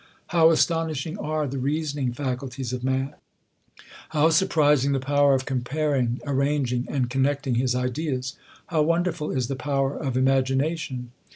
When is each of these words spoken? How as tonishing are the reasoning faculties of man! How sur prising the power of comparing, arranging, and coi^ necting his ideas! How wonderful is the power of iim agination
How 0.29 0.49
as 0.49 0.65
tonishing 0.65 1.15
are 1.19 1.45
the 1.47 1.59
reasoning 1.59 2.11
faculties 2.11 2.73
of 2.73 2.83
man! 2.83 3.13
How 4.09 4.31
sur 4.31 4.47
prising 4.47 4.93
the 4.93 4.99
power 4.99 5.35
of 5.35 5.45
comparing, 5.45 6.19
arranging, 6.25 6.87
and 6.89 7.07
coi^ 7.07 7.21
necting 7.21 7.55
his 7.57 7.75
ideas! 7.75 8.35
How 8.65 8.81
wonderful 8.81 9.29
is 9.29 9.47
the 9.47 9.55
power 9.55 9.95
of 9.95 10.15
iim 10.15 10.25
agination 10.25 11.09